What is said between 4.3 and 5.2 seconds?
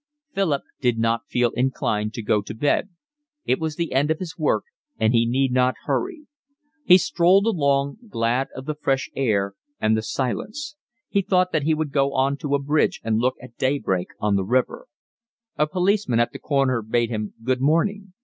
work and